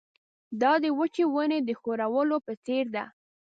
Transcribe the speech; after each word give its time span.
دا 0.61 0.71
د 0.83 0.85
وچې 0.97 1.25
ونې 1.33 1.59
د 1.63 1.69
ښورولو 1.81 2.37
په 2.45 2.53
څېر 2.65 2.85
ده. 2.95 3.05